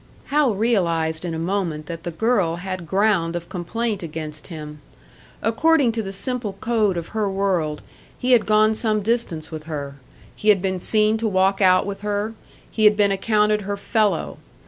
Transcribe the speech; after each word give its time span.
Hal 0.33 0.55
realised 0.55 1.23
in 1.23 1.35
a 1.35 1.37
moment 1.37 1.85
that 1.85 2.01
the 2.01 2.09
girl 2.09 2.55
had 2.55 2.87
ground 2.87 3.35
of 3.35 3.49
complaint 3.49 4.01
against 4.01 4.47
him. 4.47 4.81
According 5.43 5.91
to 5.91 6.01
the 6.01 6.11
simple 6.11 6.53
code 6.53 6.97
of 6.97 7.09
her 7.09 7.29
world, 7.29 7.83
he 8.17 8.31
had 8.31 8.47
gone 8.47 8.73
some 8.73 9.03
distance 9.03 9.51
with 9.51 9.65
her; 9.65 9.97
he 10.35 10.49
had 10.49 10.59
been 10.59 10.79
seen 10.79 11.17
to 11.17 11.27
walk 11.27 11.61
out 11.61 11.85
with 11.85 12.01
her, 12.01 12.33
he 12.71 12.85
had 12.85 12.97
been 12.97 13.11
accounted 13.11 13.61
her 13.61 13.77
"fellow." 13.77 14.39